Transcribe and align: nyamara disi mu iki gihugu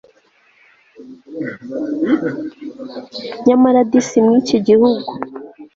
nyamara 3.45 3.79
disi 3.91 4.17
mu 4.25 4.31
iki 4.41 4.57
gihugu 4.67 5.11